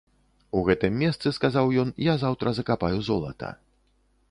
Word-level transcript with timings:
У 0.59 0.63
гэтым 0.69 0.95
месцы, 1.01 1.33
сказаў 1.37 1.69
ён, 1.83 1.93
я 2.07 2.17
заўтра 2.23 2.47
закапаю 2.61 2.97
золата. 3.11 3.55